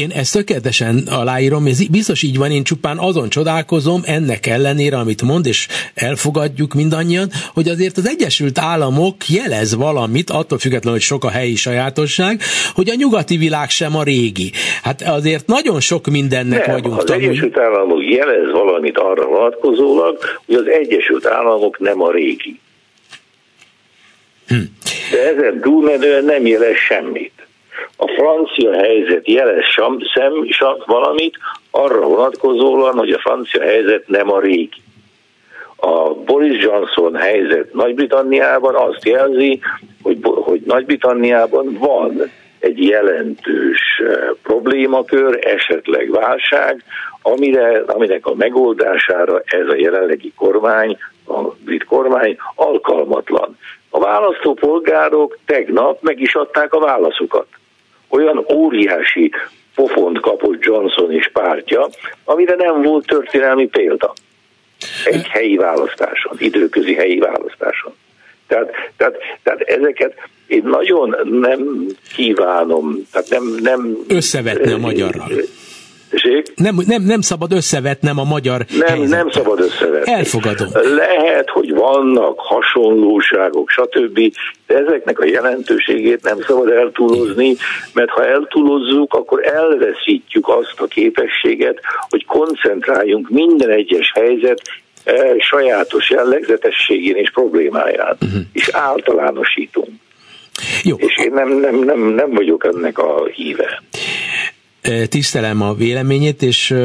Én 0.01 0.11
ezt 0.15 0.33
tökéletesen 0.33 1.03
aláírom, 1.11 1.65
ez 1.65 1.87
biztos 1.87 2.23
így 2.23 2.37
van, 2.37 2.51
én 2.51 2.63
csupán 2.63 2.97
azon 2.97 3.29
csodálkozom, 3.29 4.01
ennek 4.05 4.45
ellenére, 4.45 4.97
amit 4.97 5.21
mond, 5.21 5.45
és 5.45 5.67
elfogadjuk 5.93 6.73
mindannyian, 6.73 7.29
hogy 7.53 7.67
azért 7.67 7.97
az 7.97 8.07
Egyesült 8.07 8.59
Államok 8.59 9.15
jelez 9.29 9.75
valamit, 9.75 10.29
attól 10.29 10.57
függetlenül, 10.57 10.97
hogy 10.97 11.07
sok 11.07 11.23
a 11.23 11.29
helyi 11.29 11.55
sajátosság, 11.55 12.41
hogy 12.73 12.89
a 12.89 12.95
nyugati 12.95 13.37
világ 13.37 13.69
sem 13.69 13.95
a 13.95 14.03
régi. 14.03 14.51
Hát 14.83 15.01
azért 15.01 15.47
nagyon 15.47 15.79
sok 15.79 16.07
mindennek 16.07 16.65
Nem, 16.65 16.75
vagyunk 16.75 16.97
az 16.97 17.03
tanulni. 17.03 17.27
Egyesült 17.27 17.57
Államok 17.57 18.03
jelez 18.09 18.51
valamit 18.51 18.97
arra 18.97 19.25
vonatkozólag, 19.27 20.17
hogy 20.45 20.55
az 20.55 20.67
Egyesült 20.67 21.25
Államok 21.25 21.79
nem 21.79 22.01
a 22.01 22.11
régi. 22.11 22.59
Hm. 24.47 24.55
De 25.11 25.29
ezen 25.29 25.61
túlmenően 25.61 26.25
nem 26.25 26.45
jelez 26.45 26.75
semmit 26.75 27.32
a 28.03 28.07
francia 28.07 28.71
helyzet 28.73 29.27
jelez 29.27 29.63
sem, 29.63 29.97
szem, 30.13 30.31
sem 30.49 30.75
valamit 30.85 31.37
arra 31.71 32.07
vonatkozóan, 32.07 32.97
hogy 32.97 33.11
a 33.11 33.19
francia 33.19 33.61
helyzet 33.61 34.07
nem 34.07 34.31
a 34.31 34.39
régi. 34.39 34.81
A 35.75 36.13
Boris 36.13 36.63
Johnson 36.63 37.15
helyzet 37.15 37.73
Nagy-Britanniában 37.73 38.75
azt 38.75 39.05
jelzi, 39.05 39.59
hogy, 40.01 40.17
hogy 40.21 40.61
Nagy-Britanniában 40.65 41.77
van 41.79 42.31
egy 42.59 42.83
jelentős 42.83 44.01
eh, 44.07 44.29
problémakör, 44.43 45.39
esetleg 45.41 46.11
válság, 46.11 46.83
amire, 47.21 47.83
aminek 47.87 48.25
a 48.25 48.35
megoldására 48.35 49.41
ez 49.45 49.67
a 49.67 49.75
jelenlegi 49.75 50.33
kormány, 50.35 50.97
a 51.27 51.41
brit 51.41 51.83
kormány 51.83 52.37
alkalmatlan. 52.55 53.57
A 53.89 53.99
választópolgárok 53.99 55.37
tegnap 55.45 56.01
meg 56.01 56.19
is 56.19 56.35
adták 56.35 56.73
a 56.73 56.79
válaszukat 56.79 57.47
olyan 58.13 58.45
óriási 58.53 59.31
pofont 59.75 60.19
kapott 60.19 60.63
Johnson 60.63 61.11
és 61.11 61.29
pártja, 61.33 61.89
amire 62.23 62.55
nem 62.55 62.81
volt 62.81 63.05
történelmi 63.05 63.67
példa. 63.67 64.13
Egy 65.05 65.27
helyi 65.27 65.55
választáson, 65.55 66.35
időközi 66.37 66.93
helyi 66.93 67.19
választáson. 67.19 67.93
Tehát, 68.47 68.71
tehát, 68.97 69.15
tehát 69.43 69.59
ezeket 69.61 70.13
én 70.47 70.63
nagyon 70.63 71.15
nem 71.29 71.85
kívánom, 72.15 73.07
tehát 73.11 73.29
nem... 73.29 73.43
nem 73.61 73.97
Összevetni 74.07 74.71
a 74.71 74.77
magyarral. 74.77 75.29
Nem, 76.55 76.75
nem, 76.87 77.03
nem 77.03 77.21
szabad 77.21 77.51
összevetnem 77.51 78.19
a 78.19 78.23
magyar 78.23 78.65
Nem, 78.69 78.87
helyzetet. 78.87 79.23
nem 79.23 79.29
szabad 79.29 79.59
összevetni. 79.59 80.11
Elfogadom. 80.11 80.67
Lehet, 80.95 81.49
hogy 81.49 81.73
vannak 81.73 82.39
hasonlóságok, 82.39 83.69
stb., 83.69 84.19
de 84.67 84.77
ezeknek 84.77 85.19
a 85.19 85.25
jelentőségét 85.25 86.23
nem 86.23 86.41
szabad 86.47 86.69
eltúlozni, 86.69 87.55
mert 87.93 88.09
ha 88.09 88.27
eltúlozzuk, 88.27 89.13
akkor 89.13 89.45
elveszítjük 89.45 90.47
azt 90.47 90.75
a 90.79 90.85
képességet, 90.85 91.79
hogy 92.09 92.25
koncentráljunk 92.25 93.29
minden 93.29 93.69
egyes 93.69 94.11
helyzet 94.13 94.61
sajátos 95.39 96.09
jellegzetességén 96.09 97.15
és 97.15 97.31
problémáján, 97.31 98.17
uh-huh. 98.21 98.41
és 98.53 98.69
általánosítunk. 98.71 99.89
Jó. 100.83 100.95
És 100.99 101.17
én 101.17 101.31
nem, 101.31 101.59
nem, 101.59 101.75
nem, 101.75 101.99
nem 101.99 102.31
vagyok 102.31 102.65
ennek 102.65 102.97
a 102.97 103.25
híve 103.25 103.81
tisztelem 105.09 105.61
a 105.61 105.73
véleményét, 105.73 106.41
és 106.41 106.75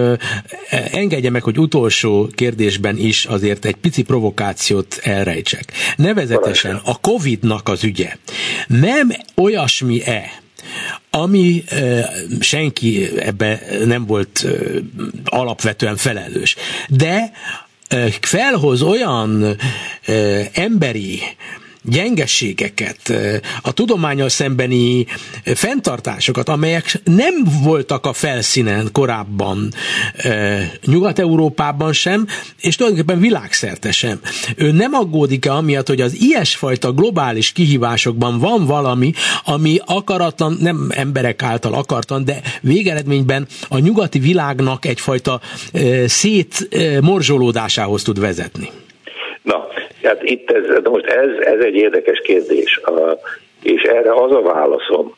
engedje 0.93 1.31
meg, 1.31 1.43
hogy 1.43 1.59
utolsó 1.59 2.29
kérdésben 2.35 2.97
is 2.99 3.25
azért 3.25 3.65
egy 3.65 3.77
pici 3.77 4.03
provokációt 4.03 4.99
elrejtsek. 5.03 5.73
Nevezetesen 5.97 6.81
a 6.85 7.01
Covid-nak 7.01 7.69
az 7.69 7.85
ügye. 7.85 8.17
Nem 8.67 9.11
olyasmi-e, 9.35 10.43
ami 11.11 11.65
senki 12.41 13.09
ebbe 13.19 13.61
nem 13.85 14.07
volt 14.07 14.47
alapvetően 15.25 15.97
felelős, 15.97 16.57
de 16.89 17.33
felhoz 18.21 18.83
olyan 18.83 19.57
emberi 20.53 21.21
gyengességeket, 21.89 23.13
a 23.63 23.73
tudományos 23.73 24.33
szembeni 24.33 25.07
fenntartásokat, 25.45 26.49
amelyek 26.49 27.01
nem 27.05 27.35
voltak 27.63 28.07
a 28.07 28.13
felszínen 28.13 28.89
korábban 28.93 29.73
Nyugat-Európában 30.85 31.93
sem, 31.93 32.27
és 32.61 32.77
tulajdonképpen 32.77 33.21
világszerte 33.21 33.93
sem. 33.93 34.21
Ő 34.57 34.71
nem 34.73 34.95
aggódik-e 34.95 35.53
amiatt, 35.53 35.87
hogy 35.89 36.01
az 36.01 36.21
ilyesfajta 36.21 36.93
globális 36.93 37.53
kihívásokban 37.53 38.39
van 38.39 38.67
valami, 38.67 39.13
ami 39.45 39.79
akaratlan, 39.87 40.57
nem 40.61 40.87
emberek 40.91 41.43
által 41.43 41.75
akartan, 41.75 42.25
de 42.25 42.41
végeredményben 42.61 43.47
a 43.69 43.79
nyugati 43.79 44.19
világnak 44.19 44.85
egyfajta 44.87 45.41
szétmorzsolódásához 46.07 48.03
tud 48.03 48.21
vezetni. 48.21 48.71
Tehát 50.09 50.23
itt 50.23 50.51
ez, 50.51 50.83
de 50.83 50.89
most 50.89 51.05
ez, 51.05 51.31
ez 51.41 51.61
egy 51.61 51.75
érdekes 51.75 52.21
kérdés, 52.25 52.77
a, 52.77 53.19
és 53.63 53.83
erre 53.83 54.13
az 54.13 54.33
a 54.33 54.41
válaszom, 54.41 55.17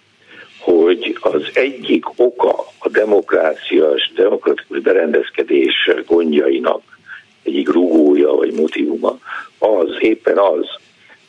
hogy 0.59 1.19
az 1.21 1.51
egyik 1.53 2.05
oka 2.17 2.65
a 2.79 2.89
demokráciás, 2.89 4.13
demokratikus 4.15 4.81
berendezkedés 4.81 5.91
gondjainak, 6.07 6.83
egyik 7.43 7.73
rugója 7.73 8.33
vagy 8.33 8.53
motivuma, 8.53 9.19
az 9.59 9.97
éppen 9.99 10.39
az, 10.39 10.67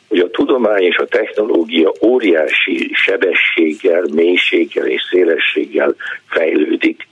hogy 0.08 0.18
a 0.18 0.30
tudomány 0.30 0.82
és 0.82 0.96
a 0.96 1.06
technológia 1.06 1.92
óriási 2.04 2.90
sebességgel, 2.92 4.04
mélységgel 4.12 4.86
és 4.86 5.02
szélességgel 5.10 5.94
fejlődik, 6.26 7.08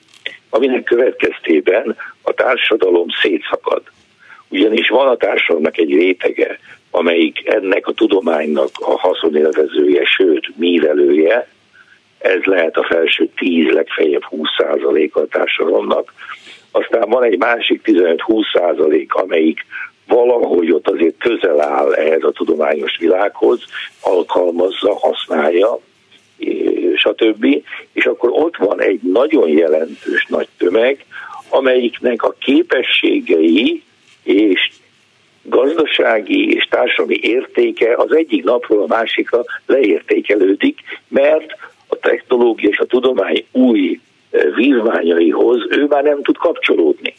aminek 0.49 0.83
következtében 0.83 1.97
a 2.23 2.33
társadalom 2.33 3.07
szétszakad 3.23 3.83
ugyanis 4.51 4.89
van 4.89 5.09
a 5.09 5.17
társadalomnak 5.17 5.79
egy 5.79 5.95
rétege, 5.95 6.59
amelyik 6.91 7.49
ennek 7.49 7.87
a 7.87 7.93
tudománynak 7.93 8.71
a 8.73 8.99
haszonélvezője, 8.99 10.05
sőt, 10.05 10.53
mívelője, 10.57 11.49
ez 12.19 12.43
lehet 12.45 12.77
a 12.77 12.85
felső 12.85 13.29
10, 13.37 13.73
legfeljebb 13.73 14.25
20% 14.31 15.13
a 15.13 15.27
társadalomnak. 15.27 16.13
Aztán 16.71 17.09
van 17.09 17.23
egy 17.23 17.39
másik 17.39 17.81
15-20 17.85 18.43
százalék, 18.53 19.15
amelyik 19.15 19.67
valahogy 20.07 20.73
ott 20.73 20.89
azért 20.89 21.19
közel 21.19 21.61
áll 21.61 21.93
ehhez 21.93 22.23
a 22.23 22.31
tudományos 22.31 22.97
világhoz, 22.99 23.65
alkalmazza, 24.01 24.95
használja, 24.95 25.79
stb. 26.97 27.47
És 27.93 28.07
akkor 28.07 28.31
ott 28.33 28.57
van 28.57 28.81
egy 28.81 29.01
nagyon 29.03 29.49
jelentős 29.49 30.27
nagy 30.29 30.49
tömeg, 30.59 31.05
amelyiknek 31.49 32.23
a 32.23 32.35
képességei 32.39 33.83
és 34.23 34.71
gazdasági 35.43 36.55
és 36.55 36.65
társadalmi 36.65 37.19
értéke 37.23 37.95
az 37.97 38.15
egyik 38.15 38.45
napról 38.45 38.83
a 38.83 38.87
másikra 38.87 39.45
leértékelődik, 39.67 40.79
mert 41.09 41.57
a 41.87 41.97
technológia 41.97 42.69
és 42.69 42.79
a 42.79 42.85
tudomány 42.85 43.45
új 43.53 44.01
eh, 44.31 44.55
vívmányaihoz 44.55 45.67
ő 45.71 45.87
már 45.87 46.03
nem 46.03 46.23
tud 46.23 46.37
kapcsolódni. 46.37 47.15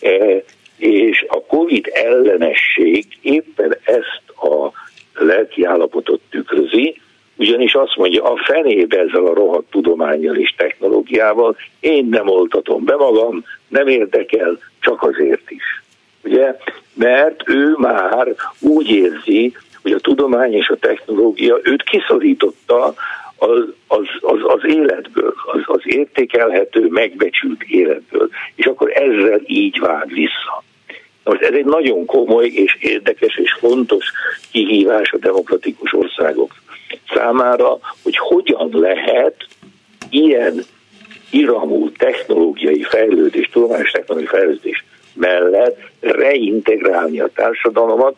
E, 0.00 0.42
és 0.76 1.24
a 1.28 1.44
COVID 1.46 1.90
ellenesség 1.92 3.06
éppen 3.20 3.76
ezt 3.84 4.22
a 4.36 4.70
lelki 5.14 5.64
állapotot 5.64 6.20
tükrözi, 6.30 7.00
ugyanis 7.36 7.74
azt 7.74 7.96
mondja, 7.96 8.24
a 8.24 8.36
fenébe 8.36 8.98
ezzel 8.98 9.26
a 9.26 9.34
rohadt 9.34 9.70
tudományjal 9.70 10.36
és 10.36 10.54
technológiával, 10.56 11.56
én 11.80 12.06
nem 12.10 12.28
oltatom 12.28 12.84
be 12.84 12.96
magam, 12.96 13.44
nem 13.68 13.86
érdekel, 13.86 14.58
csak 14.80 15.02
azért 15.02 15.50
is 15.50 15.71
ugye, 16.32 16.56
mert 16.94 17.48
ő 17.48 17.74
már 17.76 18.34
úgy 18.60 18.90
érzi, 18.90 19.56
hogy 19.82 19.92
a 19.92 20.00
tudomány 20.00 20.52
és 20.54 20.68
a 20.68 20.76
technológia 20.76 21.58
őt 21.62 21.82
kiszorította 21.82 22.94
az, 23.36 23.64
az, 23.86 24.06
az, 24.20 24.38
az 24.42 24.60
életből, 24.64 25.34
az, 25.52 25.60
az 25.64 25.80
értékelhető, 25.84 26.86
megbecsült 26.88 27.62
életből, 27.62 28.28
és 28.54 28.66
akkor 28.66 28.90
ezzel 28.90 29.40
így 29.46 29.78
vág 29.78 30.08
vissza. 30.08 30.64
Most 31.24 31.42
ez 31.42 31.54
egy 31.54 31.64
nagyon 31.64 32.06
komoly 32.06 32.46
és 32.46 32.76
érdekes 32.80 33.36
és 33.36 33.56
fontos 33.58 34.12
kihívás 34.50 35.12
a 35.12 35.18
demokratikus 35.18 35.92
országok 35.92 36.54
számára, 37.14 37.78
hogy 38.02 38.16
hogyan 38.16 38.68
lehet 38.72 39.36
ilyen 40.10 40.64
iramú 41.30 41.90
technológiai 41.90 42.82
fejlődés, 42.82 43.48
tudományos 43.52 43.90
technológiai 43.90 44.38
fejlődés 44.38 44.84
mellett 45.14 45.81
reintegrálni 46.32 47.20
a 47.20 47.30
társadalmat, 47.34 48.16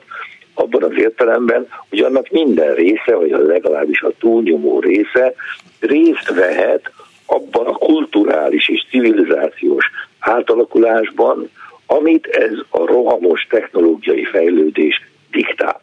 abban 0.55 0.83
az 0.83 0.97
értelemben, 0.97 1.69
hogy 1.89 1.99
annak 1.99 2.29
minden 2.31 2.75
része, 2.75 3.15
vagy 3.15 3.31
legalábbis 3.31 4.03
a 4.03 4.13
túlnyomó 4.19 4.81
része 4.81 5.35
részt 5.81 6.35
vehet 6.35 6.93
abban 7.27 7.67
a 7.67 7.73
kulturális 7.73 8.69
és 8.69 8.87
civilizációs 8.91 9.91
átalakulásban, 10.19 11.51
amit 11.87 12.27
ez 12.27 12.53
a 12.71 12.87
rohamos 12.87 13.47
technológiai 13.51 14.25
fejlődés 14.25 15.03
diktál. 15.31 15.81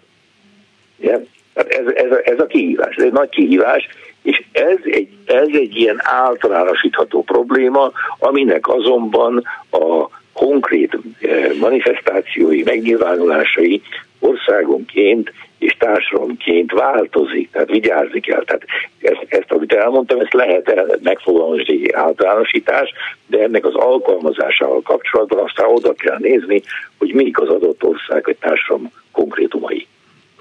Ja? 1.00 1.22
Tehát 1.54 1.72
ez, 1.72 1.86
ez, 1.94 2.18
ez 2.24 2.40
a 2.40 2.46
kihívás, 2.46 2.96
ez 2.96 3.04
egy 3.04 3.12
nagy 3.12 3.30
kihívás, 3.30 3.88
és 4.22 4.44
ez 4.52 4.78
egy, 4.84 5.10
ez 5.26 5.48
egy 5.52 5.76
ilyen 5.76 5.98
általánosítható 6.04 7.24
probléma, 7.24 7.92
aminek 8.20 8.68
azonban 8.68 9.44
a 9.72 10.21
konkrét 10.34 10.98
eh, 11.20 11.52
manifestációi, 11.60 12.64
megnyilvánulásai 12.64 13.82
országonként 14.20 15.32
és 15.58 15.76
társadalomként 15.80 16.72
változik, 16.72 17.52
tehát 17.52 17.70
vigyázni 17.70 18.20
kell. 18.20 18.44
Tehát 18.44 18.66
ezt, 19.02 19.26
ezt 19.28 19.52
amit 19.52 19.74
elmondtam, 19.74 20.20
ezt 20.20 20.34
lehet 20.34 21.00
megfogalmazni 21.04 21.92
általánosítás, 21.92 22.90
de 23.28 23.40
ennek 23.44 23.66
az 23.66 23.76
alkalmazásával 23.76 24.82
kapcsolatban 24.82 25.40
aztán 25.40 25.68
oda 25.70 25.94
kell 25.94 26.18
nézni, 26.20 26.62
hogy 26.98 27.14
mik 27.14 27.40
az 27.40 27.50
adott 27.50 27.84
ország 27.84 28.24
vagy 28.24 28.38
társadalom 28.40 28.92
konkrétumai. 29.12 29.88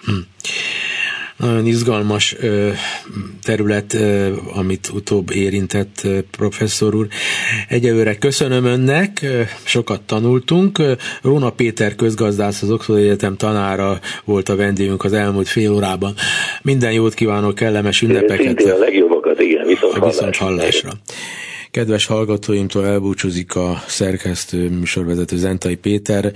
Hm 0.05 0.19
nagyon 1.41 1.67
izgalmas 1.67 2.37
terület, 3.43 3.97
amit 4.55 4.91
utóbb 4.95 5.31
érintett 5.31 6.07
professzor 6.31 6.95
úr. 6.95 7.09
Egyelőre 7.69 8.19
köszönöm 8.19 8.65
önnek, 8.65 9.27
sokat 9.63 10.01
tanultunk. 10.01 10.83
Róna 11.23 11.51
Péter 11.51 11.95
közgazdász, 11.95 12.63
az 12.63 12.71
Oxford 12.71 12.99
Egyetem 12.99 13.37
tanára 13.37 14.01
volt 14.25 14.49
a 14.49 14.57
vendégünk 14.57 15.05
az 15.05 15.13
elmúlt 15.13 15.49
fél 15.49 15.73
órában. 15.73 16.15
Minden 16.63 16.93
jót 16.93 17.15
kívánok, 17.15 17.55
kellemes 17.55 18.03
ünnepeket. 18.03 18.47
Szintén 18.47 18.71
a 18.71 18.79
legjobbakat, 18.79 19.41
igen, 19.41 19.67
viszont, 19.67 19.97
a 19.97 20.07
viszont 20.07 20.37
hallásra. 20.37 20.91
Kedves 21.71 22.07
hallgatóimtól 22.07 22.87
elbúcsúzik 22.87 23.55
a 23.55 23.83
szerkesztő 23.87 24.69
műsorvezető 24.69 25.37
Zentai 25.37 25.77
Péter, 25.77 26.33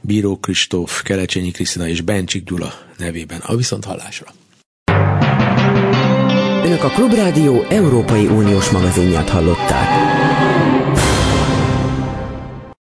Bíró 0.00 0.36
Kristóf, 0.36 1.02
Kelecsényi 1.02 1.50
Krisztina 1.50 1.88
és 1.88 2.00
Bencsik 2.00 2.44
Gyula 2.44 2.72
nevében. 2.98 3.40
A 3.46 3.56
viszont 3.56 3.84
hallásra. 3.84 4.26
Önök 6.64 6.84
a 6.84 6.88
Klubrádió 6.88 7.64
Európai 7.68 8.26
Uniós 8.26 8.70
magazinját 8.70 9.28
hallották. 9.28 10.17